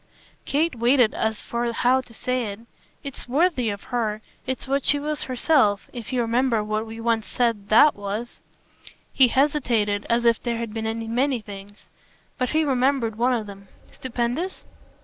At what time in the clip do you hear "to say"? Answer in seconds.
2.01-2.45